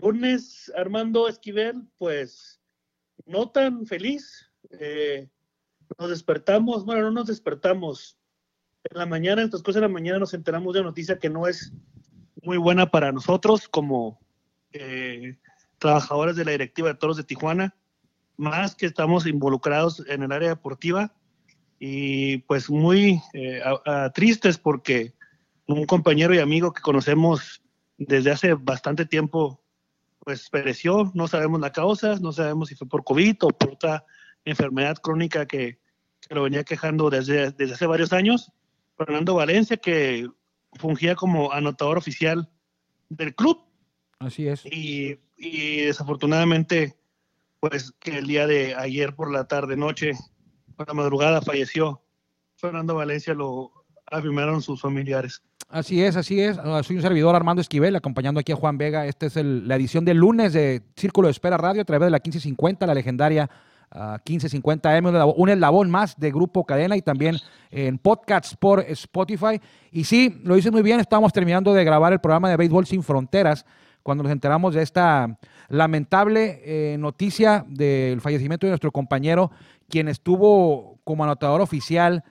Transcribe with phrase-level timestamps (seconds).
[0.00, 2.60] Lunes, Armando Esquivel, pues
[3.26, 4.50] no tan feliz.
[4.70, 5.28] Eh,
[5.98, 8.18] nos despertamos, bueno, no nos despertamos.
[8.84, 11.46] En la mañana, en cosas de la mañana, nos enteramos de una noticia que no
[11.46, 11.72] es
[12.42, 14.20] muy buena para nosotros como
[14.72, 15.38] eh,
[15.78, 17.74] trabajadores de la directiva de Toros de Tijuana,
[18.36, 21.14] más que estamos involucrados en el área deportiva
[21.78, 23.62] y pues muy eh,
[24.14, 25.14] tristes porque
[25.66, 27.62] un compañero y amigo que conocemos
[27.96, 29.63] desde hace bastante tiempo
[30.24, 34.04] pues pereció, no sabemos la causa, no sabemos si fue por COVID o por otra
[34.44, 35.78] enfermedad crónica que,
[36.30, 38.50] lo venía quejando desde, desde hace varios años.
[38.96, 40.26] Fernando Valencia, que
[40.78, 42.50] fungía como anotador oficial
[43.08, 43.62] del club.
[44.18, 44.64] Así es.
[44.64, 46.96] Y, desafortunadamente,
[47.60, 50.12] pues que el día de ayer por la tarde, noche,
[50.76, 52.02] por la madrugada falleció.
[52.56, 55.42] Fernando Valencia lo afirmaron sus familiares.
[55.74, 56.56] Así es, así es.
[56.56, 59.06] Ah, soy un servidor Armando Esquivel, acompañando aquí a Juan Vega.
[59.06, 62.18] Esta es la edición del lunes de Círculo de Espera Radio a través de la
[62.18, 63.50] 1550, la legendaria
[63.90, 67.38] 1550M, un eslabón más de Grupo Cadena y también
[67.72, 69.60] en podcasts por Spotify.
[69.90, 73.02] Y sí, lo dice muy bien, estábamos terminando de grabar el programa de Béisbol Sin
[73.02, 73.66] Fronteras
[74.04, 75.36] cuando nos enteramos de esta
[75.68, 79.50] lamentable eh, noticia del fallecimiento de nuestro compañero,
[79.88, 82.22] quien estuvo como anotador oficial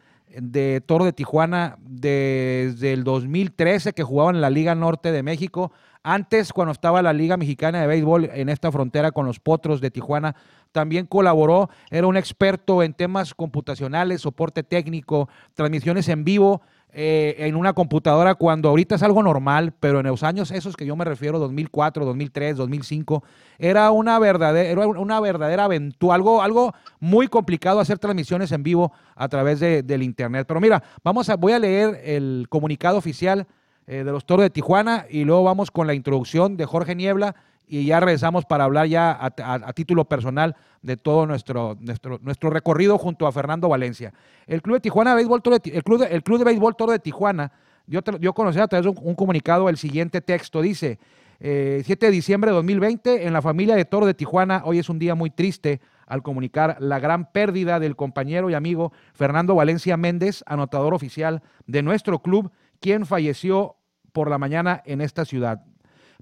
[0.41, 5.71] de Toro de Tijuana desde el 2013 que jugaba en la Liga Norte de México.
[6.03, 9.91] Antes, cuando estaba la Liga Mexicana de Béisbol en esta frontera con los Potros de
[9.91, 10.35] Tijuana,
[10.71, 16.61] también colaboró, era un experto en temas computacionales, soporte técnico, transmisiones en vivo
[16.95, 20.85] eh, en una computadora cuando ahorita es algo normal, pero en los años esos que
[20.85, 23.23] yo me refiero, 2004, 2003, 2005,
[23.57, 28.91] era una verdadera, era una verdadera aventura, algo, algo muy complicado hacer transmisiones en vivo
[29.15, 30.45] a través de, del internet.
[30.47, 33.47] Pero mira, vamos a, voy a leer el comunicado oficial
[33.87, 37.35] eh, de los Toros de Tijuana y luego vamos con la introducción de Jorge Niebla
[37.67, 43.25] y ya regresamos para hablar ya a, título personal de todo nuestro, nuestro, recorrido junto
[43.25, 44.13] a Fernando Valencia.
[44.47, 46.99] El Club de Tijuana Béisbol Toro de, el Club el Club de Béisbol Toro de
[46.99, 47.51] Tijuana
[47.87, 50.61] yo, yo conocí a través de un, comunicado el siguiente texto.
[50.61, 50.99] Dice,
[51.39, 54.89] 7 eh, de diciembre de 2020, en la familia de Toro de Tijuana, hoy es
[54.89, 59.97] un día muy triste al comunicar la gran pérdida del compañero y amigo Fernando Valencia
[59.97, 63.77] Méndez, anotador oficial de nuestro club, quien falleció
[64.11, 65.63] por la mañana en esta ciudad.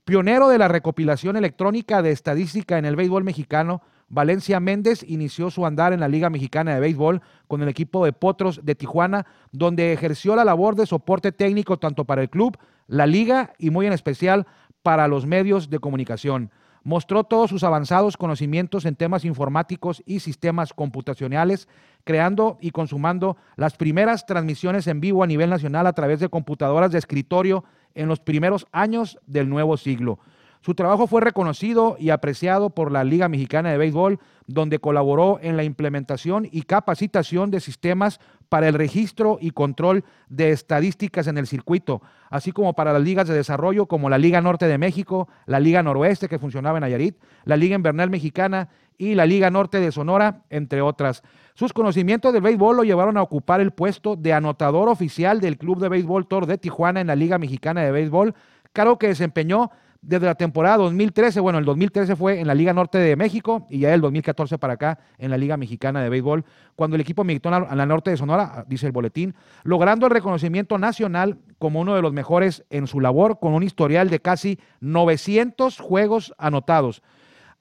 [0.03, 5.63] Pionero de la recopilación electrónica de estadística en el béisbol mexicano, Valencia Méndez inició su
[5.63, 9.93] andar en la Liga Mexicana de Béisbol con el equipo de Potros de Tijuana, donde
[9.93, 12.57] ejerció la labor de soporte técnico tanto para el club,
[12.87, 14.47] la liga y muy en especial
[14.81, 16.49] para los medios de comunicación.
[16.83, 21.67] Mostró todos sus avanzados conocimientos en temas informáticos y sistemas computacionales,
[22.03, 26.91] creando y consumando las primeras transmisiones en vivo a nivel nacional a través de computadoras
[26.91, 27.63] de escritorio
[27.95, 30.19] en los primeros años del nuevo siglo.
[30.61, 35.57] Su trabajo fue reconocido y apreciado por la Liga Mexicana de Béisbol, donde colaboró en
[35.57, 38.19] la implementación y capacitación de sistemas
[38.51, 43.29] para el registro y control de estadísticas en el circuito, así como para las ligas
[43.29, 47.15] de desarrollo como la Liga Norte de México, la Liga Noroeste que funcionaba en Nayarit,
[47.45, 48.67] la Liga Invernal Mexicana
[48.97, 51.23] y la Liga Norte de Sonora, entre otras.
[51.53, 55.79] Sus conocimientos del béisbol lo llevaron a ocupar el puesto de anotador oficial del Club
[55.79, 58.35] de Béisbol Tor de Tijuana en la Liga Mexicana de Béisbol,
[58.73, 62.97] cargo que desempeñó desde la temporada 2013, bueno, el 2013 fue en la Liga Norte
[62.97, 66.43] de México y ya el 2014 para acá en la Liga Mexicana de Béisbol,
[66.75, 70.79] cuando el equipo militó en la Norte de Sonora, dice el boletín, logrando el reconocimiento
[70.79, 75.77] nacional como uno de los mejores en su labor, con un historial de casi 900
[75.77, 77.03] juegos anotados.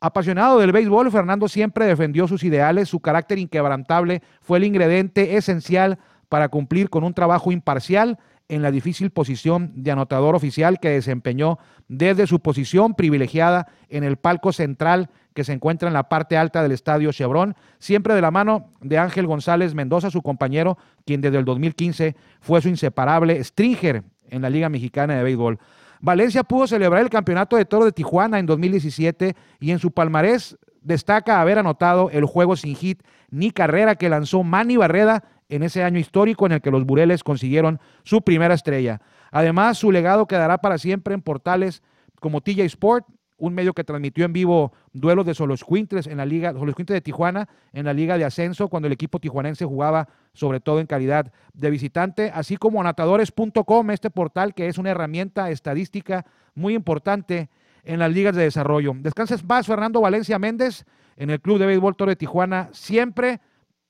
[0.00, 5.98] Apasionado del béisbol, Fernando siempre defendió sus ideales, su carácter inquebrantable fue el ingrediente esencial
[6.30, 8.18] para cumplir con un trabajo imparcial
[8.50, 14.16] en la difícil posición de anotador oficial que desempeñó desde su posición privilegiada en el
[14.16, 18.32] palco central que se encuentra en la parte alta del estadio Chevron, siempre de la
[18.32, 24.02] mano de Ángel González Mendoza, su compañero, quien desde el 2015 fue su inseparable stringer
[24.28, 25.60] en la Liga Mexicana de Béisbol.
[26.00, 30.58] Valencia pudo celebrar el campeonato de toro de Tijuana en 2017 y en su palmarés
[30.82, 35.82] destaca haber anotado el juego sin hit ni carrera que lanzó Manny Barreda en ese
[35.82, 39.00] año histórico en el que los Bureles consiguieron su primera estrella.
[39.30, 41.82] Además, su legado quedará para siempre en portales
[42.20, 43.06] como TJ Sport,
[43.40, 46.96] un medio que transmitió en vivo duelos de Solos Quintres en la Liga, Solos Quintres
[46.96, 50.86] de Tijuana, en la Liga de Ascenso, cuando el equipo tijuanense jugaba sobre todo en
[50.86, 57.48] calidad de visitante, así como anotadores.com, este portal que es una herramienta estadística muy importante
[57.84, 58.92] en las ligas de desarrollo.
[58.96, 60.84] Descanses más, Fernando Valencia Méndez,
[61.16, 63.40] en el Club de Béisbol Toro de Tijuana, siempre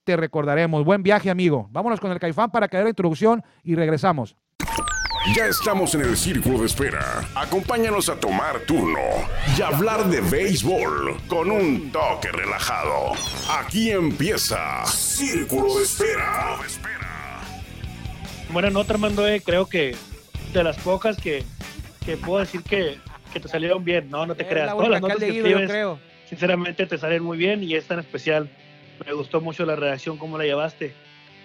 [0.05, 0.85] te recordaremos.
[0.85, 1.69] Buen viaje, amigo.
[1.71, 4.37] Vámonos con el Caifán para caer la introducción y regresamos.
[5.37, 7.21] Ya estamos en el círculo de espera.
[7.35, 8.99] Acompáñanos a tomar turno
[9.57, 13.13] y hablar de béisbol con un toque relajado.
[13.61, 16.57] Aquí empieza Círculo de Espera.
[18.51, 19.29] Buena nota, Armando.
[19.29, 19.95] eh, Creo que
[20.55, 21.45] de las pocas que,
[22.05, 22.99] que puedo decir que,
[23.31, 24.11] que te salieron bien.
[24.11, 24.67] No, no te Es creas.
[24.67, 25.99] la Todas las notas que leído, escribes, creo.
[26.29, 28.49] sinceramente, te salen muy bien y esta en especial.
[29.07, 30.93] Me gustó mucho la redacción, cómo la llevaste.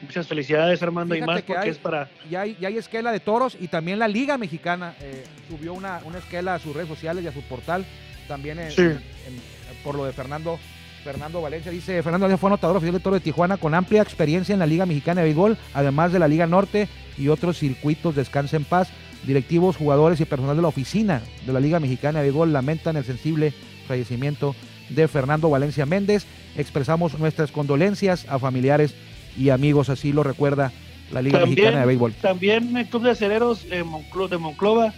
[0.02, 3.14] Muchas felicidades, Armando, y más que porque hay- es para Ya hay, ya hay esquela
[3.14, 6.90] de toros y también la Liga Mexicana eh, subió una, una esquela a sus redes
[6.90, 7.86] sociales y a su portal.
[8.28, 8.82] También en- Sí.
[8.82, 10.60] en- en- por lo de Fernando,
[11.06, 11.72] Fernando Valencia.
[11.72, 14.66] Dice, Fernando Valencia fue anotador oficial de Toro de Tijuana con amplia experiencia en la
[14.66, 16.88] Liga Mexicana de Béisbol, además de la Liga Norte
[17.18, 18.16] y otros circuitos.
[18.16, 18.90] Descansa en paz.
[19.24, 23.06] Directivos, jugadores y personal de la oficina de la Liga Mexicana de Béisbol lamentan el
[23.06, 23.54] sensible
[23.88, 24.56] fallecimiento
[24.90, 26.26] de Fernando Valencia Méndez.
[26.58, 28.96] Expresamos nuestras condolencias a familiares
[29.38, 30.72] y amigos, así lo recuerda
[31.12, 32.14] la Liga También- Mexicana de Béisbol.
[32.14, 34.92] También el Club de Aceleros eh, Monclo- de Monclova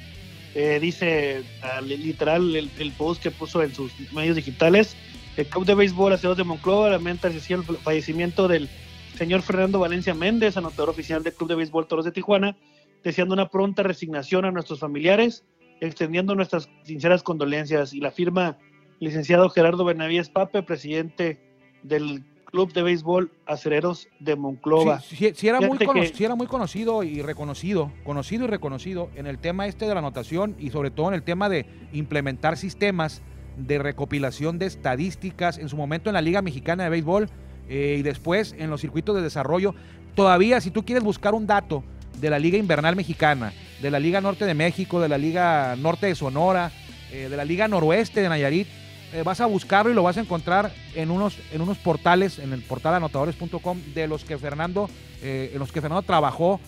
[0.56, 4.96] eh, dice ah, li- literal el, el post que puso en sus medios digitales.
[5.38, 7.40] El Club de Béisbol Aceleros de Monclova lamenta el
[7.84, 8.70] fallecimiento del
[9.16, 12.58] señor Fernando Valencia Méndez, anotador oficial del Club de Béisbol Toros de Tijuana,
[13.04, 15.46] deseando una pronta resignación a nuestros familiares,
[15.80, 18.58] extendiendo nuestras sinceras condolencias y la firma
[19.00, 21.40] licenciado Gerardo Benavides Pape, presidente
[21.84, 25.02] del Club de Béisbol Acereros de Monclova.
[25.02, 28.46] Sí, sí, sí era muy Fíjate cono- que- sí era muy conocido y reconocido, conocido
[28.46, 31.48] y reconocido en el tema este de la anotación y sobre todo en el tema
[31.48, 33.22] de implementar sistemas
[33.58, 37.30] de recopilación de estadísticas en su momento en la Liga Mexicana de Béisbol
[37.70, 39.74] eh, y después en los circuitos de desarrollo.
[40.16, 41.84] Todavía, si tú quieres buscar un dato
[42.20, 46.08] de la Liga Invernal Mexicana, de la Liga Norte de México, de la Liga Norte
[46.08, 46.72] de Sonora,
[47.12, 48.68] eh, de la Liga Noroeste de Nayarit,
[49.14, 52.54] eh, vas a buscarlo y lo vas a encontrar en unos, en unos portales, en
[52.54, 54.90] el portal anotadores.com, de los que Fernando,
[55.22, 56.60] en los que Fernando trabajó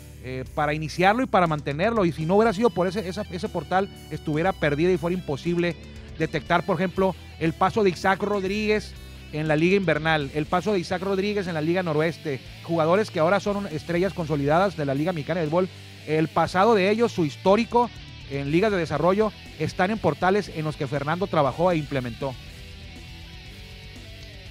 [0.55, 2.05] para iniciarlo y para mantenerlo.
[2.05, 5.75] Y si no hubiera sido por ese, ese portal, estuviera perdido y fuera imposible
[6.19, 8.93] detectar, por ejemplo, el paso de Isaac Rodríguez
[9.33, 13.19] en la Liga Invernal, el paso de Isaac Rodríguez en la Liga Noroeste, jugadores que
[13.19, 15.69] ahora son estrellas consolidadas de la Liga Mexicana de Béisbol,
[16.07, 17.89] el pasado de ellos, su histórico
[18.31, 22.33] en ligas de desarrollo, están en portales en los que Fernando trabajó e implementó.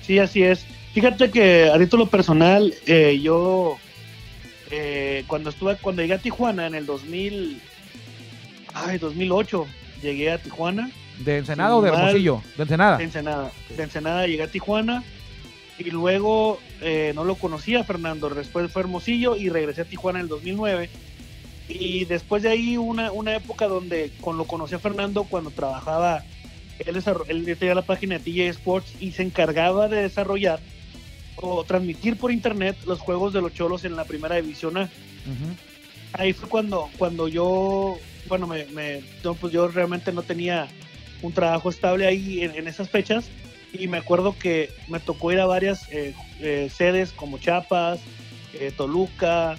[0.02, 0.64] Sí, así es.
[0.94, 3.76] Fíjate que a título personal, eh, yo
[4.70, 7.60] eh, cuando estuve, cuando llegué a Tijuana en el 2000,
[8.74, 9.66] ay, 2008,
[10.02, 12.00] llegué a Tijuana, ¿De Ensenada o de Mal.
[12.00, 12.42] Hermosillo?
[12.56, 12.98] De Ensenada.
[12.98, 15.02] de Ensenada, de Ensenada llegué a Tijuana
[15.78, 20.24] y luego eh, no lo conocía Fernando, después fue Hermosillo y regresé a Tijuana en
[20.24, 20.90] el 2009
[21.68, 26.24] y después de ahí una, una época donde con lo conocí a Fernando cuando trabajaba,
[26.78, 30.60] él, él tenía la página de TJ Sports y se encargaba de desarrollar
[31.36, 34.88] o transmitir por internet los juegos de los Cholos en la primera división A.
[36.14, 37.98] Ahí fue cuando, cuando yo,
[38.28, 40.66] bueno, me, me- no, pues yo realmente no tenía
[41.22, 43.28] un trabajo estable ahí en, esas fechas
[43.72, 48.00] y me acuerdo que me tocó ir a varias eh, eh, sedes como Chiapas,
[48.54, 49.58] eh, Toluca,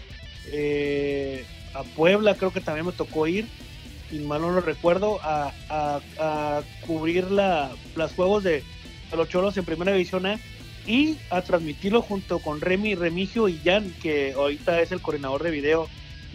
[1.74, 3.48] a Puebla creo que también me tocó ir,
[4.12, 7.72] y mal no lo recuerdo, a, a- a cubrir la,
[8.16, 8.64] juegos de,
[9.12, 10.40] de los Cholos en Primera División A
[10.88, 15.52] y a transmitirlo junto con Remy Remigio y Jan, que ahorita es el coordinador de
[15.52, 15.88] video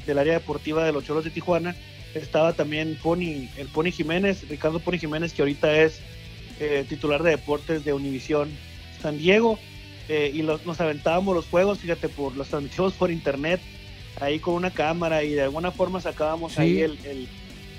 [0.06, 1.75] del área deportiva de los Cholos de Tijuana.
[2.14, 6.00] Estaba también Pony, el Pony Jiménez, Ricardo Pony Jiménez, que ahorita es
[6.61, 8.49] eh, titular de deportes de Univisión
[9.02, 9.59] San Diego.
[10.09, 13.59] eh, y los- nos aventábamos los juegos, fíjate, por los transmitimos por internet,
[14.21, 16.61] ahí con una cámara y de alguna forma sacábamos Sí.
[16.61, 17.28] ahí el, el-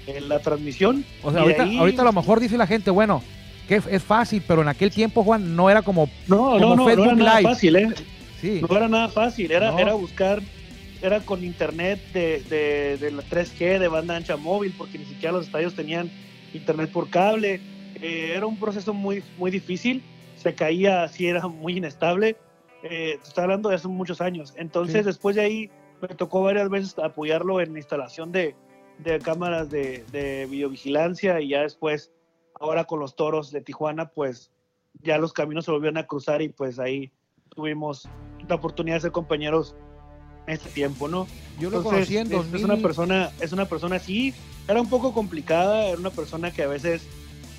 [0.08, 1.06] el- la transmisión.
[1.22, 3.22] O sea, ahorita, ahí- ahorita a lo mejor dice la gente, bueno,
[3.68, 6.10] que es, fácil, pero en aquel tiempo, Juan, no era como...
[6.28, 7.50] No, como no, no, no Facebook era nada Live.
[7.54, 7.90] fácil, ¿eh?
[8.42, 9.78] Sí, No era nada fácil, era, No.
[9.80, 10.42] era buscar,
[11.06, 15.34] era con internet de, de, de la 3G, de banda ancha móvil, porque ni siquiera
[15.34, 16.10] los estadios tenían
[16.54, 17.62] internet por cable.
[18.02, 20.04] Eh, era un proceso muy, muy difícil,
[20.36, 22.38] se caía así, era muy inestable.
[22.84, 24.54] Eh, estoy hablando de hace muchos años.
[24.58, 25.06] Entonces, Sí.
[25.06, 25.70] después de ahí,
[26.02, 28.56] me tocó varias veces apoyarlo en instalación de,
[29.00, 32.12] de cámaras de, de videovigilancia y ya después,
[32.60, 34.52] ahora con los toros de Tijuana, pues
[35.02, 37.12] ya los caminos se volvieron a cruzar y pues ahí
[37.50, 38.10] tuvimos
[38.48, 39.76] la oportunidad de ser compañeros
[40.48, 41.28] en este tiempo, ¿no?
[41.58, 42.56] yo lo Entonces, conocí en es- 2000...
[42.56, 44.34] es una persona, es una persona así,
[44.68, 47.08] era un poco complicada, era una persona que a veces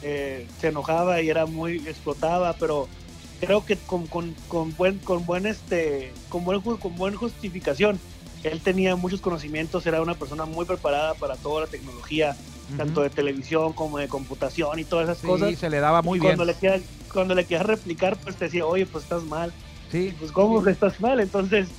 [0.03, 2.89] eh, se enojaba y era muy explotaba, pero
[3.41, 7.99] creo que con, con, con buen, con buen este, con buen con buena justificación.
[8.43, 12.37] Él tenía muchos conocimientos, era una persona muy preparada para toda la tecnología,
[12.77, 15.59] tanto de televisión como de computación y todas esas Sí, cosas.
[15.59, 16.37] se le daba muy Y bien.
[16.37, 19.53] cuando le quedas, cuando le quedas replicar, pues te decía, oye, pues estás mal.
[19.91, 21.71] Sí, Pues cómo estás mal, entonces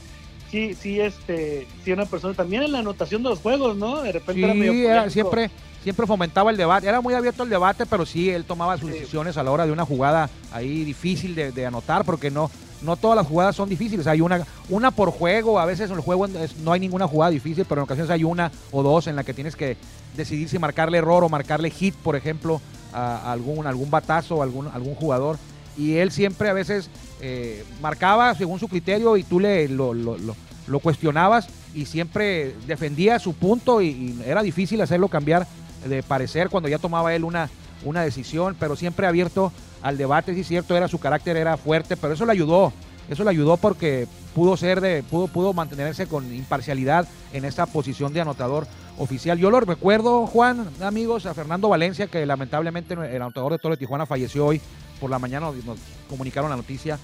[0.52, 4.02] sí, sí, este, sí, una persona también en la anotación de los juegos, ¿no?
[4.02, 5.50] De repente Sí, era medio era- siempre,
[5.84, 6.88] siempre fomentaba el debate.
[6.88, 9.00] Era muy abierto el debate, pero sí, él tomaba sus Sí.
[9.00, 12.50] decisiones a la hora de una jugada ahí difícil de, de anotar, porque no,
[12.82, 14.08] no todas las jugadas son difíciles.
[14.08, 17.66] Hay una, una por juego, a veces en el juego no hay ninguna jugada difícil,
[17.68, 19.78] pero en ocasiones hay una o dos en la que tienes que
[20.16, 22.62] decidir si marcarle error o marcarle hit, por ejemplo,
[22.94, 25.38] a algún, algún batazo o algún, algún jugador.
[25.78, 26.90] Y él siempre a veces
[27.22, 29.96] eh, marcaba según su criterio y tú le lo,
[30.82, 35.48] cuestionabas y siempre defendía su punto y, era difícil hacerlo cambiar
[35.88, 37.50] de parecer cuando ya tomaba él una,
[37.84, 41.98] una decisión, pero siempre abierto al debate, sí es cierto, era su carácter era fuerte,
[41.98, 42.74] pero eso le ayudó,
[43.10, 48.14] eso le ayudó porque pudo ser de, pudo, pudo mantenerse con imparcialidad en esa posición
[48.14, 49.38] de anotador oficial.
[49.38, 53.80] Yo lo recuerdo, Juan, amigos, a Fernando Valencia, que lamentablemente el anotador de Toro de
[53.80, 54.62] Tijuana falleció hoy
[54.98, 55.78] por la mañana, nos,
[56.10, 57.00] comunicaron la noticia.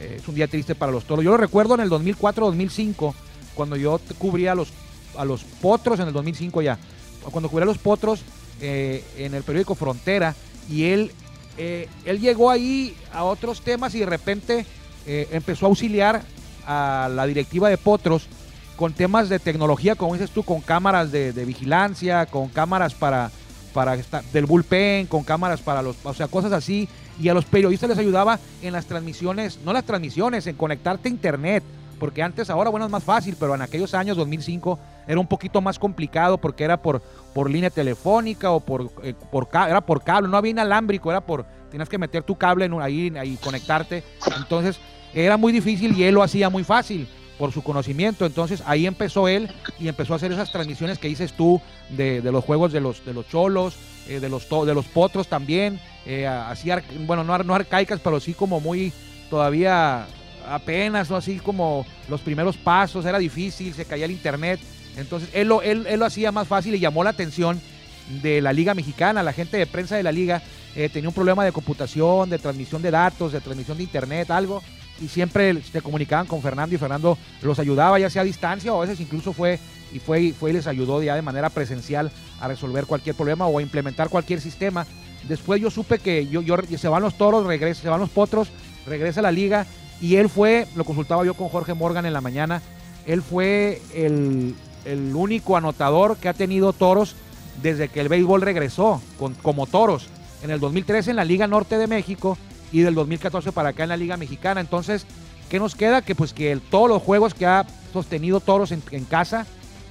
[0.00, 1.24] Eh, es un día triste para los toros.
[1.24, 3.14] Yo lo recuerdo en el 2004-2005,
[3.54, 4.72] cuando yo cubría a los,
[5.16, 6.78] a los potros en el 2005 ya.
[7.30, 8.22] Cuando cubría a los potros
[8.60, 10.34] eh, en el periódico Frontera,
[10.68, 11.12] y él,
[11.58, 14.66] eh, él llegó ahí a otros temas y de repente
[15.06, 16.22] empezó a auxiliar
[16.66, 18.26] a la directiva de potros
[18.76, 23.30] con temas de tecnología, como dices tú, con cámaras de, vigilancia, con cámaras para,
[23.72, 23.96] para
[24.32, 26.88] del bullpen, con cámaras para los, o sea, cosas así.
[27.20, 31.12] Y a los periodistas les ayudaba en las transmisiones, no las transmisiones, en conectarte a
[31.12, 31.62] internet.
[31.98, 35.60] Porque antes, ahora, bueno, es más fácil, pero en aquellos años, 2005, era un poquito
[35.60, 37.00] más complicado porque era por,
[37.32, 41.46] por línea telefónica o por, eh, por era por cable, no había inalámbrico, era por,
[41.70, 44.02] tenías que meter tu cable en ahí y conectarte.
[44.36, 44.78] Entonces,
[45.14, 48.26] era muy difícil y él lo hacía muy fácil por su conocimiento.
[48.26, 51.60] Entonces ahí empezó él y empezó a hacer esas transmisiones que dices tú
[51.90, 53.74] de, de los juegos de los, de los cholos,
[54.08, 56.70] eh, de, los, to- de los potros también, eh, así,
[57.06, 58.92] bueno, no, no arcaicas, pero sí como muy
[59.30, 60.06] todavía
[60.48, 61.16] apenas, ¿no?
[61.16, 64.60] así como los primeros pasos, era difícil, se caía el internet.
[64.96, 67.60] Entonces él lo, él, él lo hacía más fácil y llamó la atención
[68.22, 70.42] de la Liga Mexicana, la gente de prensa de la Liga
[70.76, 74.62] eh, tenía un problema de computación, de transmisión de datos, de transmisión de internet, algo,
[75.00, 78.78] y siempre se comunicaban con Fernando y Fernando los ayudaba ya sea a distancia o
[78.78, 79.58] a veces incluso fue
[79.92, 82.10] y fue y fue y les ayudó ya de manera presencial
[82.40, 84.86] a resolver cualquier problema o a implementar cualquier sistema.
[85.28, 86.42] Después yo supe que yo,
[86.76, 88.48] se van los toros, regresa, se van los potros,
[88.86, 89.66] regresa a la liga
[90.00, 92.60] y él fue, lo consultaba yo con Jorge Morgan en la mañana,
[93.06, 97.14] él fue el, el único anotador que ha tenido toros
[97.62, 100.08] desde que el béisbol regresó con, como toros.
[100.42, 102.36] En el 2013 en la Liga Norte de México
[102.72, 104.60] y del 2014 para acá en la Liga Mexicana.
[104.60, 105.06] Entonces,
[105.48, 106.02] ¿qué nos queda?
[106.02, 109.46] Que pues que todos los juegos que ha sostenido Toros en, casa,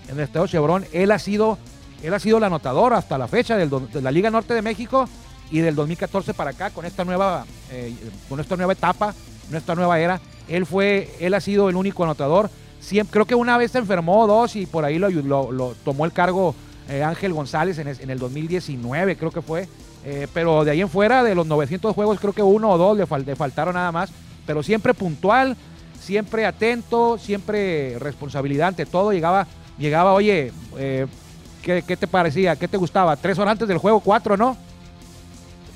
[0.07, 1.57] en el Estadio Chevron, él ha sido,
[2.01, 5.07] él ha sido el anotador hasta la fecha del de la Liga Norte de México
[5.51, 7.93] y del 2014 para acá con esta nueva, eh,
[8.27, 9.13] con esta nueva etapa,
[9.49, 10.19] nuestra nueva era.
[10.47, 12.49] Él fue, él ha sido el único anotador.
[13.09, 16.53] Creo que una vez se enfermó dos y por ahí lo, tomó el cargo
[16.89, 19.69] eh, Ángel González en, en el 2019, creo que fue.
[20.05, 22.97] Eh, pero de ahí en fuera, de los 900 juegos, creo que uno o dos
[22.97, 24.11] le, fal- le faltaron nada más.
[24.45, 25.55] Pero siempre puntual,
[26.01, 29.13] siempre atento, siempre responsabilidad ante todo.
[29.13, 31.07] Llegaba, llegaba oye, eh,
[31.61, 32.55] ¿qué, qué te parecía?
[32.57, 33.15] ¿Qué te gustaba?
[33.15, 34.57] Tres horas antes del juego, cuatro, ¿no?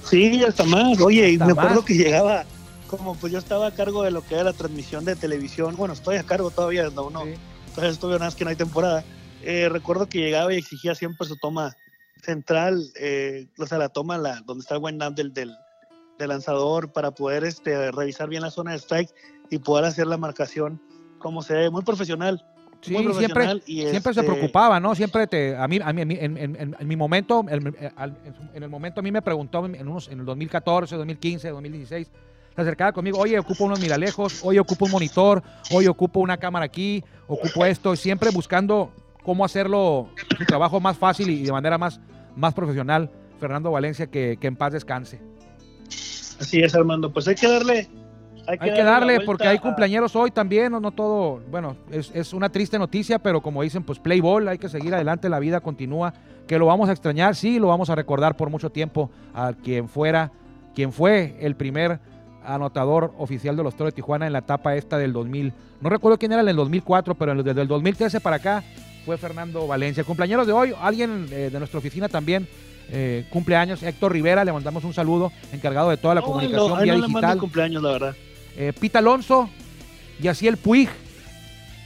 [0.04, 1.00] Sí, hasta más.
[1.00, 2.46] Oye, y Hasta me acuerdo que llegaba,
[2.90, 5.76] como pues yo estaba a cargo de lo que era la transmisión de televisión.
[5.76, 7.24] Bueno, estoy a cargo todavía, no, no.
[7.24, 7.34] Sí.
[7.70, 9.04] Entonces estuve nada más que no hay temporada.
[9.44, 11.76] Eh, recuerdo que llegaba y exigía siempre su toma
[12.32, 15.56] central, eh, o sea, la toma la, donde está el buen del, del,
[16.20, 19.10] del lanzador para poder este, revisar bien la zona de strike
[19.50, 20.82] y poder hacer la marcación
[21.20, 22.46] como se debe, muy profesional.
[22.82, 24.94] Sí, muy siempre, profesional y, siempre se este, preocupaba, ¿no?
[24.94, 29.00] Siempre te, a mí, a mí, en, en- en- en mi momento, en el momento
[29.00, 32.12] a mí me preguntó en, unos, en el 2014, 2015, 2016,
[32.56, 35.42] se acercaba conmigo, oye, ocupo unos miralejos, oye, ocupo un monitor,
[35.72, 38.92] oye, ocupo una cámara aquí, ocupo esto, siempre buscando
[39.24, 42.00] cómo hacerlo su trabajo más fácil y de manera más,
[42.38, 43.12] más profesional.
[43.40, 45.20] Fernando Valencia, que, que en paz descanse.
[46.40, 47.12] Así es, Armando.
[47.12, 47.88] Pues hay que darle.
[48.48, 52.32] Hay que darle, porque hay a- cumpleaños hoy también, no, no todo, bueno, es, es
[52.32, 55.60] una triste noticia, pero como dicen, pues play ball, hay que seguir adelante, la vida
[55.60, 56.14] continúa,
[56.48, 59.90] que lo vamos a extrañar, sí, lo vamos a recordar por mucho tiempo a quien
[59.90, 60.32] fuera,
[60.74, 62.00] quien fue el primer
[62.46, 65.52] anotador oficial de los Toros de Tijuana en la etapa esta del 2000,
[65.82, 68.64] no recuerdo quién era en el 2004, pero desde el 2013 para acá
[69.08, 70.04] fue Fernando Valencia.
[70.04, 72.46] Cumpleaños de hoy, alguien eh, de nuestra oficina también
[72.92, 76.82] eh, cumpleaños, Héctor Rivera, le mandamos un saludo, encargado de toda la No, comunicación no,
[76.82, 77.38] vía no digital.
[77.40, 78.16] cumpleaños, la verdad.
[78.58, 79.50] Eh, Pita Alonso,
[80.20, 80.90] Yaciel Puig,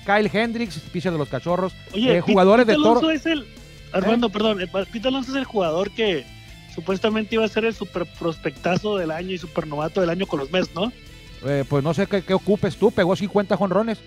[0.03, 2.99] Kyle Hendricks, pitcher de los cachorros, Oye, eh, jugadores Pete de toro.
[3.01, 3.45] Alonso es el.
[3.93, 4.59] Armando, perdón.
[4.59, 6.25] el- Pete Alonso es el jugador que
[6.73, 10.39] supuestamente iba a ser el super prospectazo del año y super novato del año con
[10.39, 10.91] los Mets, ¿no?
[11.45, 13.99] Eh, pues no sé qué, qué ocupes tú, pegó 50 jonrones.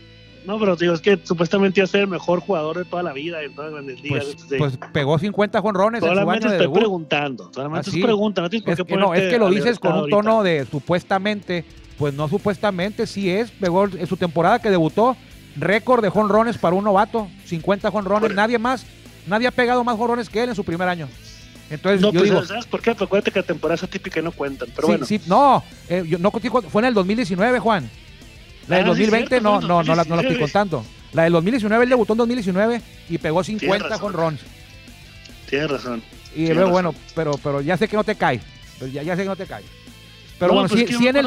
[0.47, 3.13] No, pero digo, es que supuestamente iba a ser el mejor jugador de toda la
[3.13, 4.25] vida en todas las grandes ligas.
[4.49, 6.79] Pues, pues pegó 50 jonrones en su solamente año de estoy debut.
[6.79, 7.51] preguntando.
[7.55, 8.01] Solamente Así.
[8.01, 8.43] es pregunta.
[8.43, 10.17] No tienes por Es que, no, es que lo dices con un ahorita.
[10.17, 11.65] tono de supuestamente,
[11.99, 13.51] pues no supuestamente, sí es.
[13.51, 15.17] Pegó en su temporada que debutó,
[15.57, 18.85] récord de jonrones para un novato, 50 jonrones, nadie más,
[19.27, 21.09] nadie ha pegado más jonrones que él en su primer año.
[21.71, 22.91] Entonces No, yo pues, digo, ¿sabes por qué?
[22.91, 24.69] Porque acuérdate que la temporada típica no cuentan.
[24.75, 27.89] Pero sí, bueno, sí, no, eh, yo no contigo, fue en el 2019, Juan.
[28.69, 30.41] La del Ah, sí, 2020 cierto, no, no, no, la, no la estoy 2019.
[30.41, 30.85] contando.
[31.13, 33.99] La del 2019, él debutó en 2019 y pegó 50 razón.
[34.01, 34.41] jonrones.
[35.49, 36.03] tienes razón.
[36.35, 38.41] Y luego, bueno, pero, pero ya sé que no te cae.
[38.79, 39.63] Pero ya, ya sé que no te cae.
[40.39, 41.27] Pero No, bueno, pues sí, en el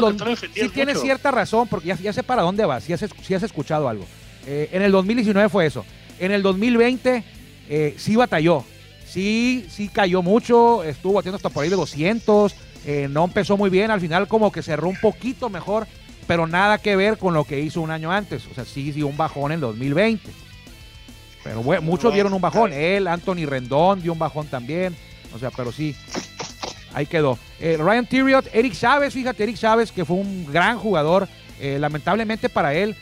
[0.54, 3.44] sí tienes cierta razón, porque ya, ya sé para dónde vas, si has, si has
[3.44, 4.06] escuchado algo.
[4.46, 5.86] Eh, en el 2019 fue eso.
[6.20, 7.24] En el 2020
[7.70, 8.66] eh, sí batalló.
[9.08, 12.54] Sí, sí cayó mucho, estuvo batiendo hasta por ahí de 200,
[12.86, 15.88] eh, no empezó muy bien, al final como que cerró un poquito mejor,
[16.28, 18.46] pero nada que ver con lo que hizo un año antes.
[18.52, 20.30] O sea, sí dio un bajón en 2020.
[21.44, 22.74] Pero bueno, muchos dieron un bajón.
[22.74, 24.96] Él, Anthony Rendón dio un bajón también.
[25.34, 25.96] O sea, pero sí,
[26.94, 27.40] ahí quedó.
[27.60, 31.28] Eh, Ryan Theriot, Eric Chávez, fíjate, Eric Chávez, que fue un gran jugador.
[31.60, 32.96] Eh, lamentablemente para él,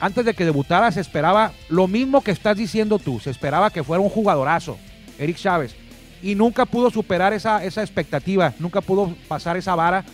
[0.00, 3.18] antes de que debutara, se esperaba lo mismo que estás diciendo tú.
[3.18, 4.78] Se esperaba que fuera un jugadorazo,
[5.18, 5.74] Eric Chávez.
[6.22, 10.04] Y nunca pudo superar esa, esa expectativa, nunca pudo pasar esa vara.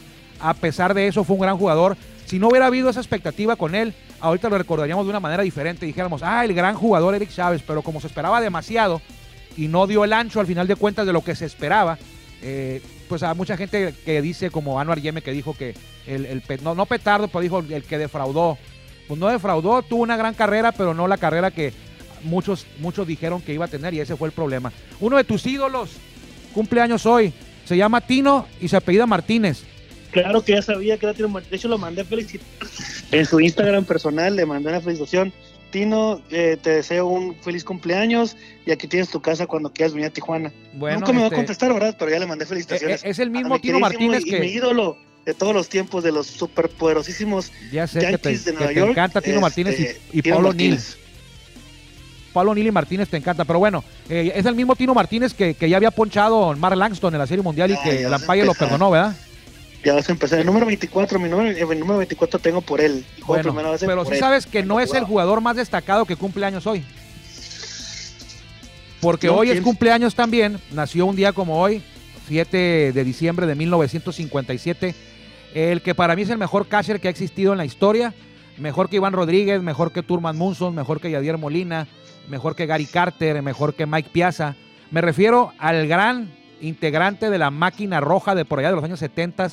[0.41, 1.97] A pesar de eso, fue un gran jugador.
[2.35, 5.87] Si no hubiera habido esa expectativa con él, ahorita lo recordaríamos de una manera diferente.
[5.87, 9.01] Dijéramos, ah, el gran jugador Eric Chávez, pero como se esperaba demasiado
[9.57, 11.97] y no dio el ancho al final de cuentas de lo que se esperaba,
[12.43, 15.77] eh, pues a mucha gente que dice, como Anuar Yeme, que dijo que
[16.09, 18.59] el, el no, no petardo, pero dijo el que defraudó.
[19.07, 21.73] Pues no defraudó, tuvo una gran carrera, pero no la carrera que
[22.25, 24.73] muchos, muchos dijeron que iba a tener y ese fue el problema.
[24.99, 25.91] Uno de tus ídolos,
[26.53, 27.33] cumpleaños hoy,
[27.65, 29.73] se llama Tino y se apellida Martínez.
[30.15, 31.51] Claro que ya sabía que era Tino Martínez.
[31.51, 32.47] De hecho, lo mandé a felicitar.
[33.13, 35.33] En su Instagram personal le mandé una felicitación.
[35.71, 40.07] Tino, eh, te deseo un feliz cumpleaños y aquí tienes tu casa cuando quieras venir
[40.09, 40.53] a Tijuana.
[40.75, 41.97] Bueno, Nunca me va a este, contestar, ¿verdad?
[41.99, 43.05] Pero ya le mandé eh, felicitaciones.
[43.05, 45.69] eh, es el mismo mi Tino Martínez y, y mi que ídolo de todos los
[45.69, 48.91] tiempos, de los superpoderosísimos ya sé que te, Yankees de que Nueva te York.
[48.93, 50.71] encanta Tino este, Martínez y, y Tino Pablo Nil.
[50.71, 50.99] Martínez.
[52.33, 55.69] Pablo Nili Martínez te encanta, pero bueno, eh, es el mismo Tino Martínez que, que
[55.69, 58.91] ya había ponchado Mar Langston en la Serie Mundial y Ya, que el lo perdonó,
[58.91, 59.15] ¿verdad?
[59.85, 60.39] Ya vas a empezar.
[60.39, 63.05] El número 24, mi número, el número 24 tengo por él.
[63.19, 64.19] Y juego Bueno, pero sí él.
[64.19, 66.85] sabes que no es el jugador más destacado que cumple años hoy.
[69.01, 71.83] Porque No, hoy es cumpleaños también, nació un día como hoy,
[72.27, 74.95] 7 de diciembre de 1957,
[75.55, 78.15] el que para mí es el mejor catcher que ha existido en la historia,
[78.57, 81.87] mejor que Iván Rodríguez, mejor que Turman Munson, mejor que Yadier Molina,
[82.29, 84.57] mejor que Gary Carter, mejor que Mike Piazza.
[84.91, 89.01] Me refiero al gran integrante de la máquina roja de por allá de los años
[89.01, 89.51] 70,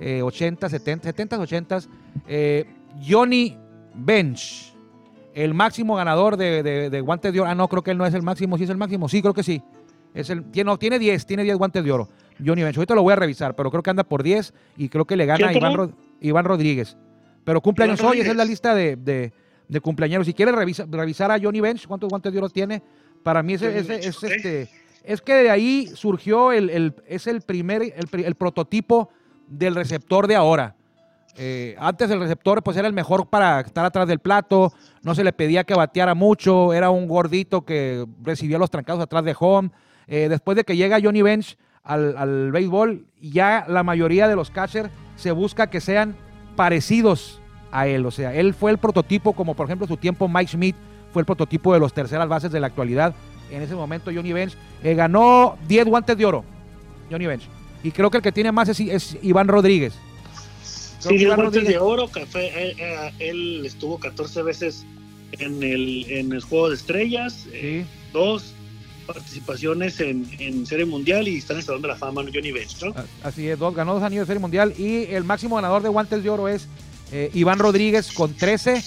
[0.00, 1.78] eh, 80, 70, 70, 80,
[2.26, 2.64] eh,
[3.06, 3.56] Johnny
[3.94, 4.74] Bench,
[5.34, 7.50] el máximo ganador de, de, de guantes de oro.
[7.50, 9.34] Ah, no, creo que él no es el máximo, sí es el máximo, sí, creo
[9.34, 9.62] que sí.
[10.14, 12.08] Es el, tiene, no, tiene 10, tiene 10 guantes de oro.
[12.44, 15.04] Johnny Bench, ahorita lo voy a revisar, pero creo que anda por 10 y creo
[15.06, 15.90] que le gana a ¿Quién, Iván, perdón?
[15.90, 16.96] Rod- Iván Rodríguez.
[17.44, 19.32] Pero cumpleaños hoy, esa es la lista de, de,
[19.68, 20.26] de cumpleañeros.
[20.26, 22.82] Si quieres revisa- revisar a Johnny Bench, cuántos guantes de oro tiene,
[23.22, 24.68] para mí ese, ese- es, este,
[25.02, 29.08] es que de ahí surgió el, el- es el primer, el, el prototipo
[29.58, 30.74] del receptor de ahora.
[31.36, 35.24] Eh, antes el receptor pues era el mejor para estar atrás del plato, no se
[35.24, 39.70] le pedía que bateara mucho, era un gordito que recibía los trancados atrás de home.
[40.08, 44.50] Eh, después de que llega Johnny Bench al, al béisbol, ya la mayoría de los
[44.50, 46.16] catchers se busca que sean
[46.56, 48.04] parecidos a él.
[48.04, 50.76] O sea, él fue el prototipo, como por ejemplo su tiempo Mike Smith
[51.12, 53.14] fue el prototipo de los terceras bases de la actualidad.
[53.50, 56.44] En ese momento Johnny Bench eh, ganó 10 guantes de oro.
[57.10, 57.48] Johnny Bench.
[57.82, 59.92] Y creo que el que tiene más es, es Iván Rodríguez.
[61.00, 62.08] Creo Sí, que 10 Iván guantes Rodríguez- de oro.
[62.08, 64.84] Café, él, eh, él estuvo 14 veces
[65.32, 67.46] en el, en el juego de estrellas.
[67.52, 67.90] eh, Sí.
[68.12, 68.52] dos
[69.06, 72.22] participaciones en, en Serie Mundial y está en el Salón de la Fama.
[72.32, 72.76] Johnny Bench,
[73.22, 76.22] Así es, dos, ganó dos anillos de serie mundial y el máximo ganador de guantes
[76.22, 76.68] de oro es
[77.10, 78.82] eh, Iván Rodríguez con 13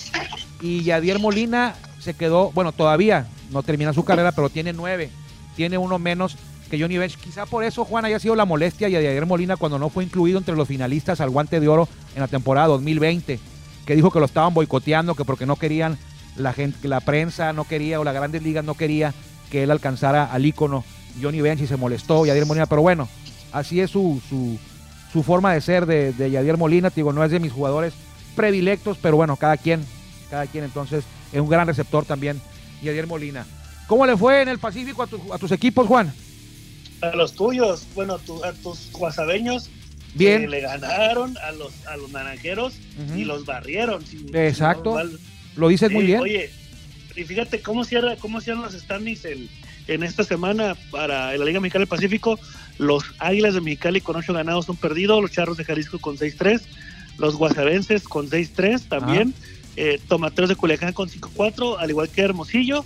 [0.61, 5.09] y Yadier Molina se quedó, bueno, todavía no termina su carrera, pero tiene 9,
[5.55, 6.37] tiene uno menos
[6.69, 7.17] que Johnny Bench.
[7.17, 10.37] Quizá por eso, Juan, haya sido la molestia y Yadier Molina cuando no fue incluido
[10.37, 13.39] entre los finalistas al guante de oro en la temporada 2020,
[13.85, 15.97] que dijo que lo estaban boicoteando, que porque no querían
[16.35, 19.13] la gente, la prensa no quería o las grandes ligas no quería
[19.49, 20.83] que él alcanzara al ícono
[21.21, 23.07] Johnny Bench y se molestó Yadier Molina, pero bueno,
[23.53, 24.57] así es su, su,
[25.13, 27.93] su forma de ser de, de Yadier Molina, digo, no es de mis jugadores
[28.35, 29.85] predilectos, pero bueno, cada quien,
[30.29, 32.41] cada quien entonces es un gran receptor también,
[32.81, 33.45] Yadier Molina.
[33.87, 36.11] ¿Cómo le fue en el Pacífico a, a tus equipos, Juan?
[37.01, 39.69] A los tuyos, bueno, tu- a tus guasabeños
[40.13, 40.49] Bien.
[40.49, 42.73] le ganaron a los, a los naranjeros
[43.15, 44.03] y los barrieron.
[44.33, 44.97] Exacto.
[45.55, 46.19] Lo dices muy Eh, bien.
[46.21, 46.49] Oye,
[47.15, 49.49] y fíjate cómo cierra, cómo cierran los standings en,
[49.87, 52.39] en esta semana para la Liga Mexicana del Pacífico.
[52.77, 55.21] Los Águilas de Mexicali con 8 ganados, un perdido.
[55.21, 56.61] Los Charros de Jalisco con 6-3.
[57.17, 59.33] Los Guasavenses con 6-3 también.
[59.77, 62.83] Eh, Tomateros de Culiacán con 5-4, al igual que Hermosillo.